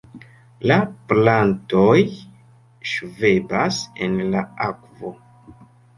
La 0.69 0.77
plantoj 1.11 1.99
ŝvebas 2.93 3.81
en 4.07 4.17
la 4.33 4.43
akvo. 4.73 5.13